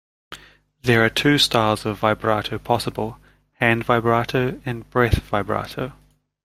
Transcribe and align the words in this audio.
There 0.81 1.05
are 1.05 1.11
two 1.11 1.37
styles 1.37 1.85
of 1.85 1.99
vibrato 1.99 2.57
possible, 2.57 3.19
hand 3.59 3.83
vibrato 3.85 4.59
and 4.65 4.89
breath 4.89 5.19
vibrato. 5.21 5.93